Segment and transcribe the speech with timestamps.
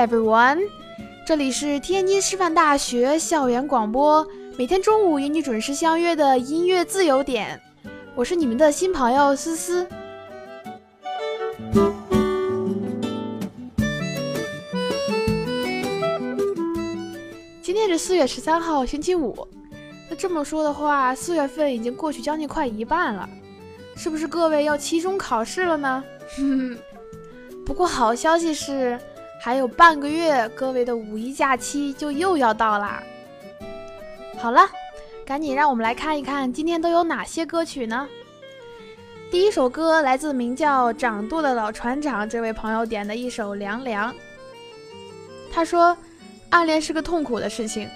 [0.00, 0.58] everyone，
[1.26, 7.60] 这里是天津师范大学校园广播，每天中午与你准时相约的音乐自由点，
[8.14, 9.86] 我是你们的新朋友思思。
[17.62, 19.46] 今天是四月十三号，星期五。
[20.08, 23.28] 那这么说的话，四月份已经过去将近快一半了，
[23.94, 26.02] 是不是各位要期中考试了呢？
[27.66, 28.98] 不过好消息是。
[29.42, 33.02] 还有半个月，各位的五一假期就又要到啦。
[34.38, 34.68] 好了，
[35.24, 38.06] 赶紧让我们来看一看今天都有哪些歌曲呢？
[39.30, 44.12] 第一首歌来自名叫掌舵的老船长这位朋友点的一首《凉凉》。
[45.50, 45.96] 他说，
[46.50, 47.88] 暗恋是个痛苦的事情，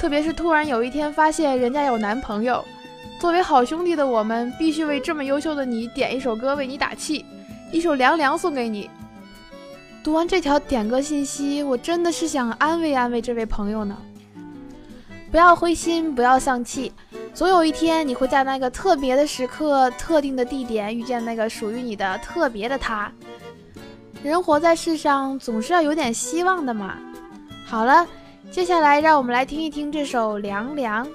[0.00, 2.64] 特别是突然有一天发现人家有男朋友，
[3.20, 7.24] 作为好兄弟的我们必须为这么优秀的你点一首歌为你打气，
[7.70, 8.90] 一首《凉凉》送给你。
[10.02, 13.96] 读完这条点歌信息，我真的是想安慰安慰这位朋友呢。
[15.30, 16.90] 不要灰心，不要丧气，
[17.34, 23.12] 总有一天你会在那个特别的时刻、特定的地点遇见那个属于你的特别的他。
[24.22, 26.96] 人活在世上，总是要有点希望的嘛。
[27.64, 28.06] 好了，
[28.50, 31.06] 接下来让我们来听一听这首《凉凉》。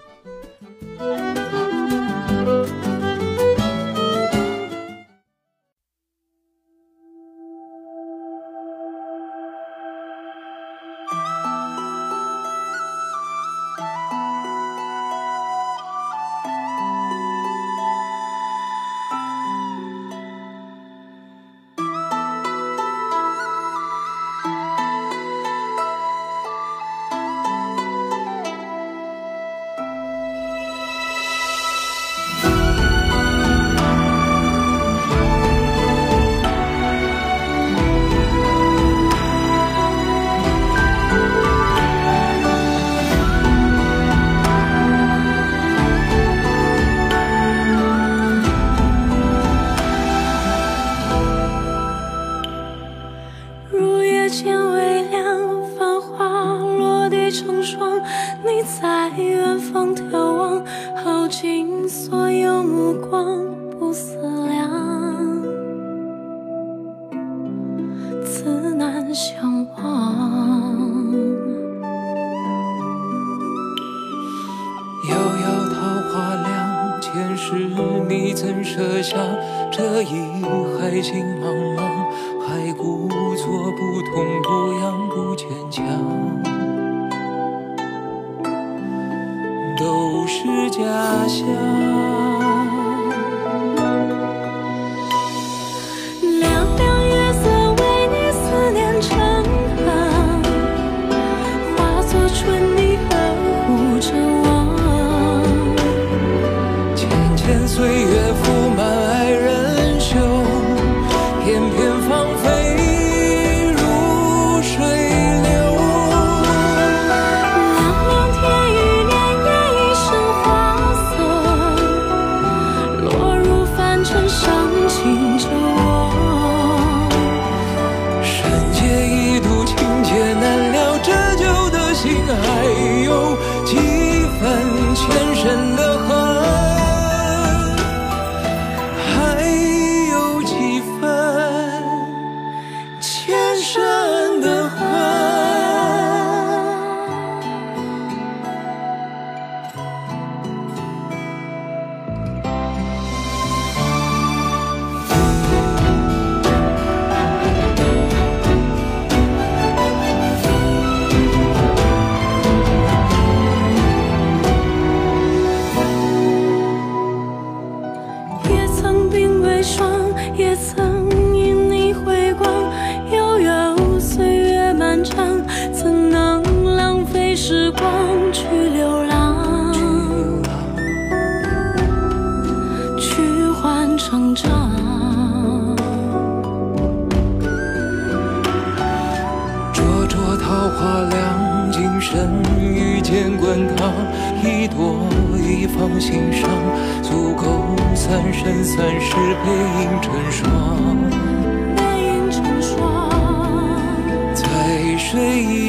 [205.15, 205.64] 回忆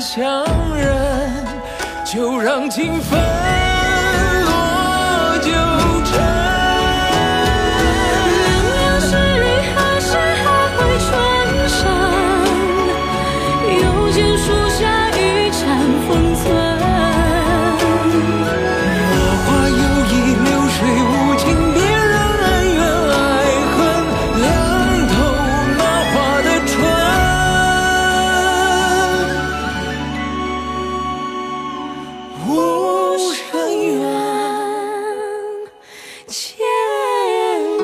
[0.00, 0.44] 相
[0.74, 1.44] 认，
[2.06, 3.20] 就让情分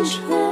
[0.04, 0.45] 前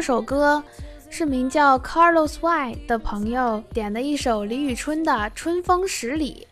[0.00, 0.64] 二首歌
[1.10, 6.48] 是名叫 Carlos Y 的朋友点的一首李宇春的《春风十里》。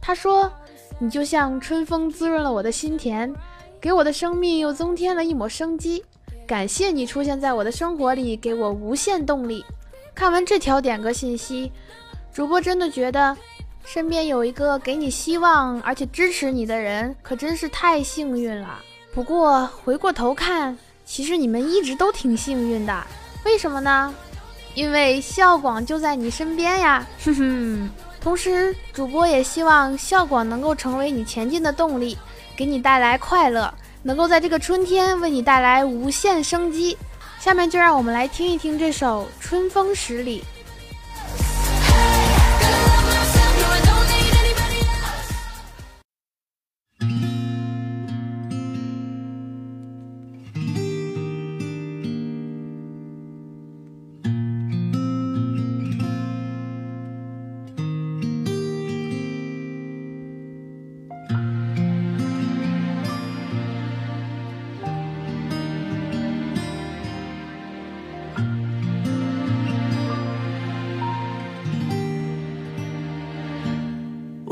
[0.00, 0.50] 他说
[0.98, 3.30] ：“你就像春风滋润了我的心田，
[3.78, 6.02] 给我的生命又增添了一抹生机。
[6.46, 9.62] 感谢你出现在我的生活里，给我无限动力。”
[10.16, 11.70] 看完这条点歌信息，
[12.32, 13.36] 主播真的觉得
[13.84, 18.78] 身边有一个给你希望而且支持你的人，可真是太幸运了。
[19.12, 23.06] 不过回过头看，其实你们一直都挺幸运的，
[23.44, 24.14] 为什么呢？
[24.74, 27.90] 因为校广就在你身边呀，哼哼。
[28.20, 32.16] 同时，主播也希望校广能够成为你前进的动力，
[32.56, 36.96] 给你带来快乐，能够在这个春天为你带来无限生机。
[37.40, 40.40] 下面就让我们来听一听这首《春风十里》。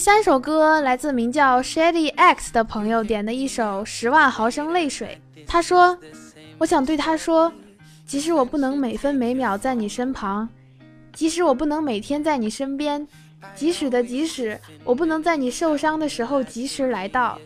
[0.00, 5.20] 三首歌来自名叫 Shady X 的朋友点的一首《十万毫升泪水》。
[5.46, 5.94] 他说
[6.56, 7.52] ：“我想对他说，
[8.06, 10.48] 即使我不能每分每秒在你身旁，
[11.12, 13.06] 即使我不能每天在你身边，
[13.54, 17.38] 即使的即使我不能在你受伤的时候及时来到，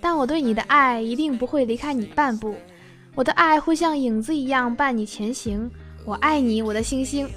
[0.00, 2.54] 但我对你的爱一定不会离开你半步。
[3.16, 5.68] 我的爱会像影子一样伴你前行。
[6.04, 7.28] 我爱你，我的星星。”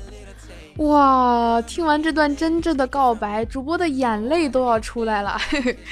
[0.80, 1.62] 哇！
[1.64, 5.38] 听完这段真挚的告白，主播的眼泪都要出来了，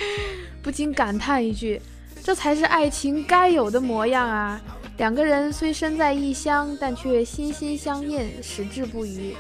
[0.63, 1.81] 不禁感叹一句：
[2.23, 4.61] 这才是爱情该有的模样啊！
[4.97, 9.35] 两个人虽身在异乡，但却心心相印，矢志不渝，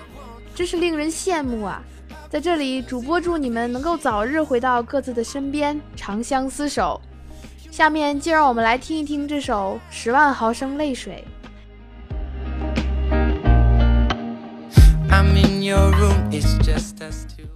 [0.53, 1.81] 真是令人羡慕啊！
[2.29, 6.99] 在这里，主播祝你们能够早日回到各自的身边，长相厮守。
[7.71, 11.23] 下面就让我们来听一听这首《十万毫升泪水》。
[15.17, 17.47] I'm in your room, it's just us two.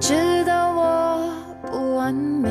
[0.00, 1.32] 知道我
[1.70, 2.50] 不完美，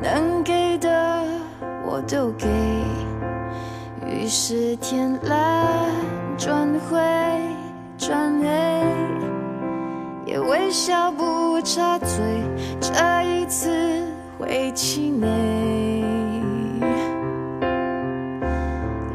[0.00, 1.22] 能给的
[1.84, 2.48] 我都给，
[4.08, 5.92] 于是天蓝
[6.38, 6.98] 转灰
[7.98, 8.48] 转黑，
[10.24, 12.16] 也微笑不插嘴，
[13.50, 14.06] 次
[14.38, 15.26] 会气馁，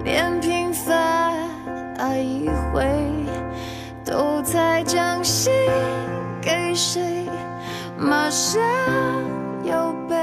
[0.04, 1.50] 连平凡
[1.98, 2.86] 爱一回。
[4.04, 5.52] 都在将心
[6.40, 7.26] 给谁，
[7.98, 8.62] 马上
[9.64, 9.74] 又
[10.08, 10.16] 被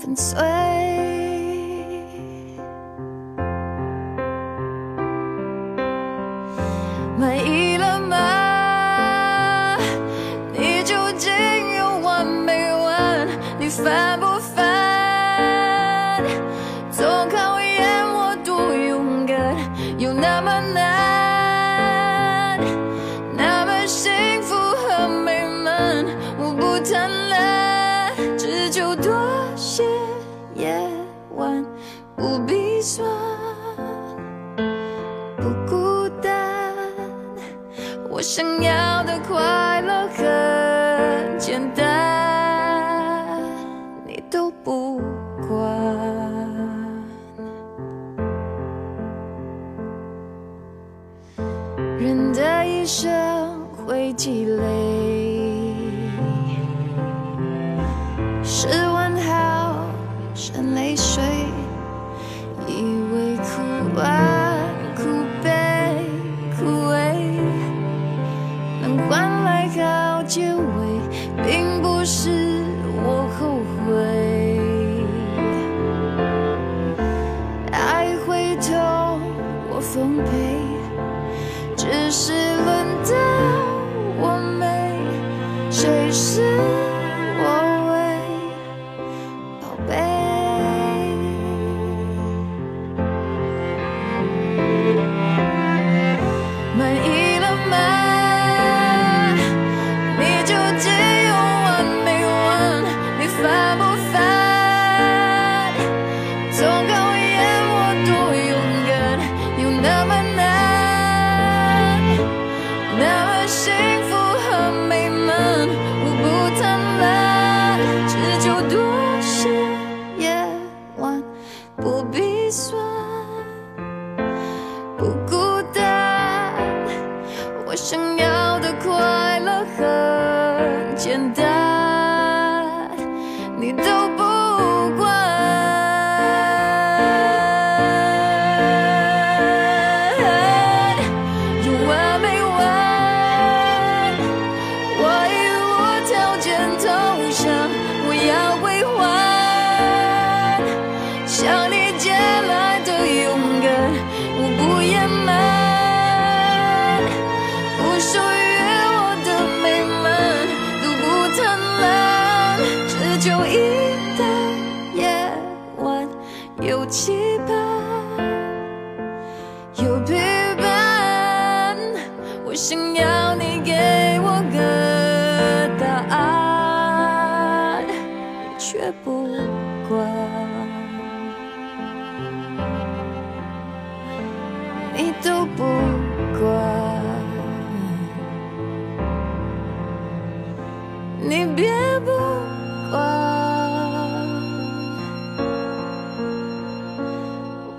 [0.00, 0.95] 粉碎。
[35.36, 36.74] 不孤单。
[38.10, 38.85] 我想要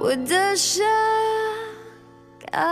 [0.07, 0.87] 我的伤
[2.39, 2.63] 感。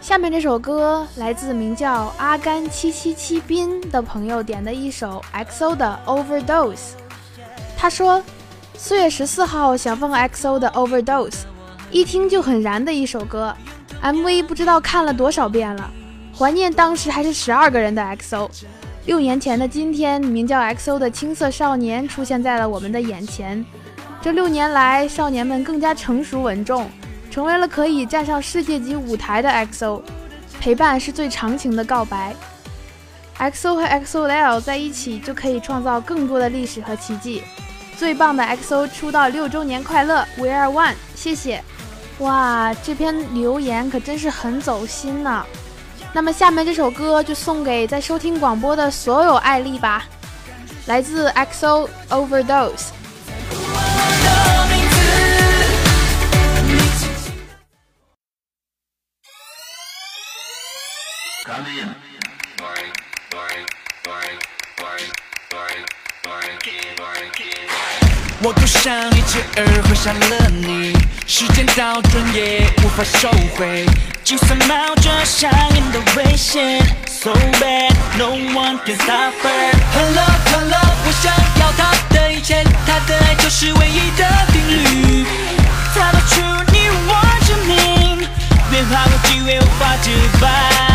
[0.00, 6.92] 下面这首歌来自名叫阿甘七七七斌的朋友点的一首 XO 的 Overdose。
[7.76, 8.22] 他说，
[8.82, 11.42] 四月十四号想放 XO 的 Overdose，
[11.90, 13.54] 一听就很燃的一首歌。
[14.02, 15.90] MV 不知道看了多少遍了，
[16.34, 18.48] 怀念当时还是十二个人的 XO。
[19.04, 23.62] 六年前的今天，名叫 XO 的青涩少年出现在了我们的眼前。
[24.22, 26.90] 这六年来，少年们更加成熟稳重。
[27.30, 30.00] 成为了可以站上世界级舞台的 XO，
[30.58, 32.34] 陪伴是最长情的告白。
[33.38, 37.42] XO 和 XOL 在一起就可以创造更多的历史和奇迹。
[38.00, 41.62] 最棒的 XO 出道六周年快乐，We are one，谢谢。
[42.20, 45.44] 哇，这篇留言可真是很走心呢。
[46.14, 50.06] 那么下面这首歌就送给在收听广播的所有爱丽吧，
[50.86, 52.86] 来自 XO Overdose。
[68.42, 73.84] 我多想一只耳环上了你，时间倒转也无法收回，
[74.24, 79.72] 就算冒着上瘾的危险，So bad no one can stop her。
[79.92, 85.26] Hello Hello，我想要她的一切，她的爱就是唯一的定律，
[85.94, 86.40] 她拿出
[86.72, 87.10] 你我
[87.44, 88.26] 生命，
[88.70, 90.89] 别怕有机会无法自拔。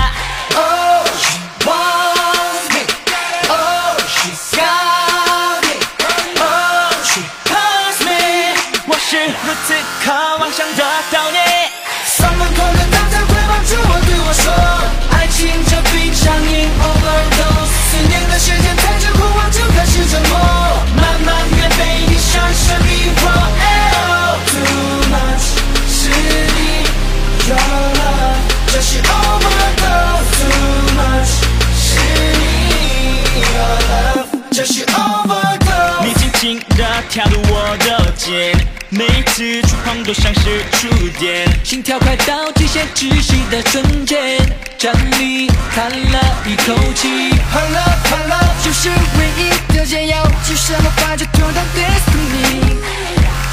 [37.15, 38.54] 跳入我的肩，
[38.89, 44.38] 每次触碰都像是触电，心跳快到极限窒息的瞬间，
[44.78, 52.75] 站立叹了一口气，Hello Hello，就是唯一的解药，是什么把这拖到 destiny，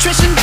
[0.01, 0.35] 全身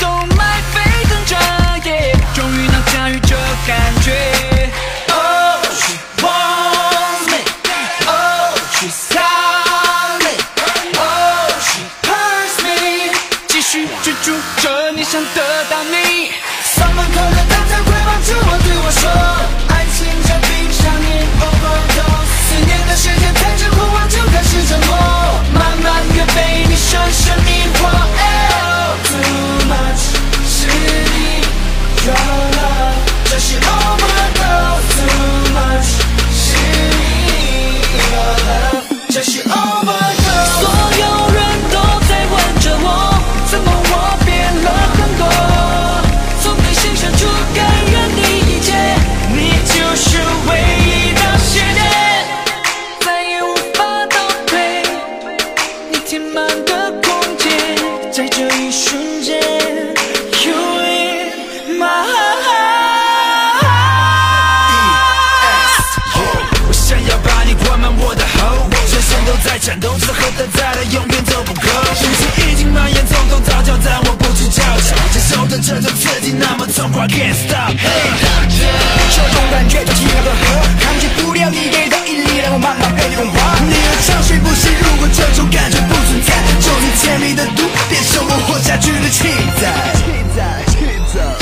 [69.59, 71.67] 身都在颤抖，此后的再来永远都不够。
[71.99, 74.95] 剧情已经蔓延，从头到脚，但我不知脚脚。
[75.11, 77.75] 接受的这种刺激那么痛快，Can't stop。
[77.75, 83.59] 这种感觉就像个河，抗拒不了你给的引力，让我慢慢被你融化。
[83.67, 89.27] 你的长睡不醒，如果这种感觉不存在，就是甜蜜的毒，变成我活下去的气
[89.59, 89.67] 在。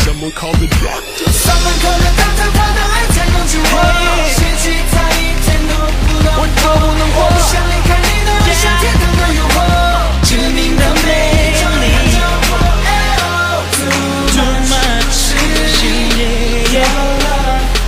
[0.01, 1.29] Someone call the doctor.
[1.29, 3.65] 三门口的爱才能救我。
[4.33, 5.71] 嫌弃他一点都
[6.07, 7.15] 不懂，我都不能活。
[7.29, 7.99] 不想离开
[8.57, 9.55] 你的微笑，天堂的诱惑，
[10.23, 11.07] 致命的魅
[11.53, 11.77] 力。
[14.33, 15.21] Too much，是
[16.15, 16.19] 你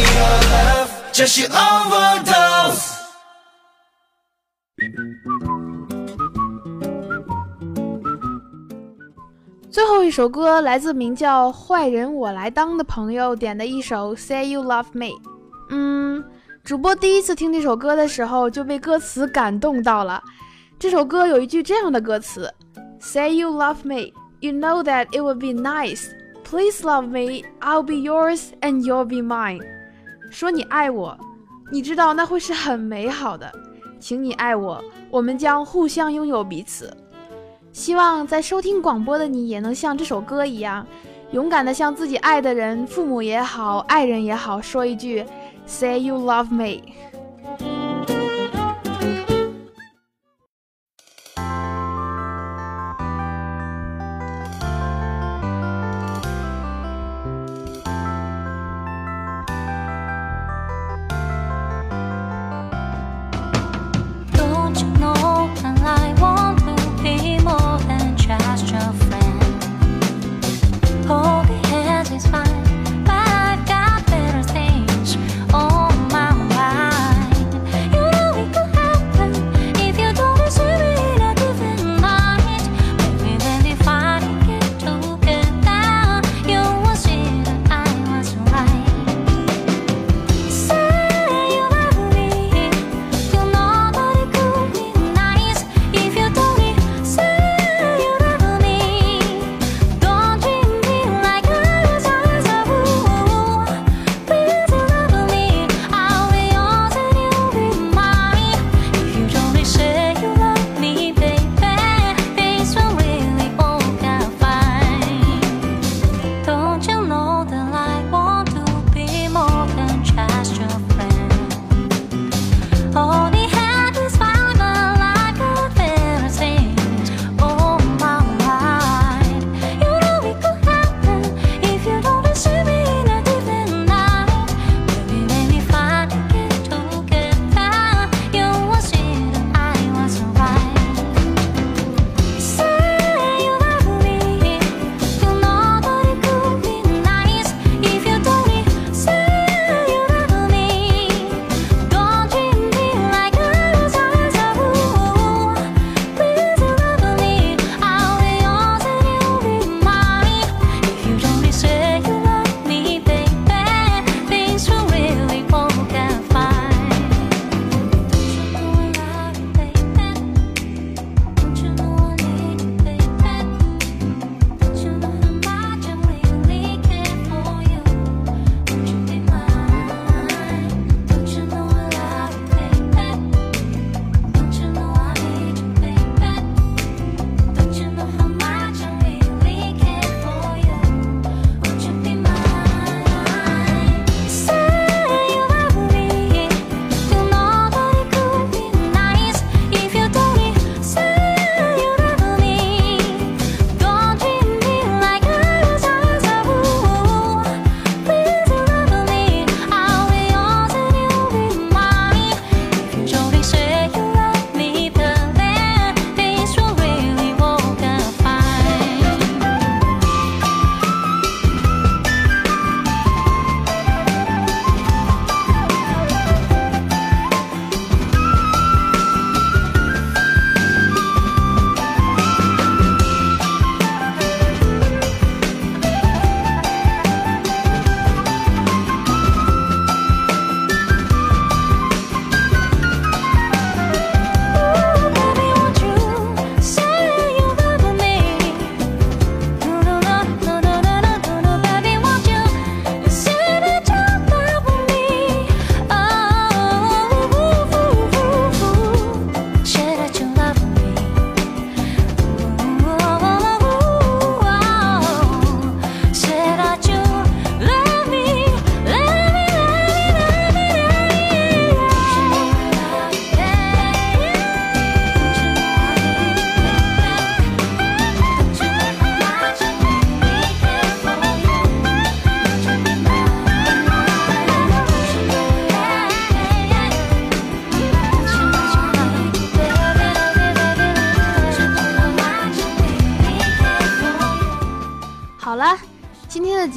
[0.01, 2.89] your love，这是 overdose。
[9.71, 15.05] 最后一首歌来自名叫“坏人我来当”的朋友点的一首《Say You Love Me》。
[15.69, 16.23] 嗯，
[16.63, 20.21] 主播第一次听这首歌的时候就被歌词感动到了。
[20.77, 22.53] 这首歌有一句这样的歌词
[22.99, 26.07] ：“Say you love me, you know that it would be nice.
[26.43, 29.61] Please love me, I'll be yours and you'll be mine。”
[30.29, 31.17] 说你爱我，
[31.71, 33.51] 你知道那会是很美好的。
[33.99, 36.95] 请你爱我，我们将互相拥有彼此。
[37.71, 40.85] 希望在收听广播的你也能像这首歌一样，
[41.31, 45.25] 勇敢的向自己爱的人、父母也好、爱人也好，说一句
[45.65, 46.95] “Say you love me”。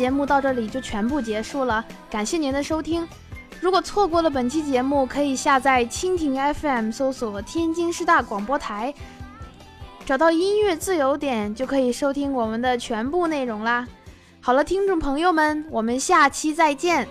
[0.07, 3.05] 节目到这里就全部结束了，感谢您的收听。
[3.61, 8.95] 如果错过了本期节目，可以下载蜻蜓 FM，搜索天津师大广播台，
[10.05, 13.85] 找到音乐自由点，就可以收听我们的全部内容啦。
[14.41, 17.09] 好了，听众朋友们，我们下期再见。